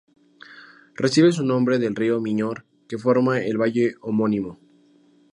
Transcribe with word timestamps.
Recibe 0.95 1.31
su 1.31 1.45
nombre 1.45 1.77
del 1.77 1.95
río 1.95 2.19
Miñor, 2.19 2.65
que 2.89 2.97
forma 2.97 3.39
el 3.39 3.61
valle 3.61 3.93
homónimo. 4.01 4.57